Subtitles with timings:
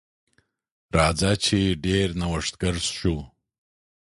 [0.97, 3.17] راځه چې ډیر نوښتګر شو.